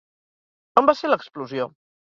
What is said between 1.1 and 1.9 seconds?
l'explosió?